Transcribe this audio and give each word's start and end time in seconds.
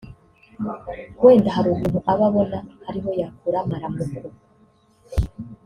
wenda 1.23 1.49
hari 1.55 1.67
ukuntu 1.75 1.97
aba 2.11 2.23
abona 2.29 2.57
ari 2.87 2.99
ho 3.03 3.09
yakura 3.19 3.57
amaramuko 3.63 4.19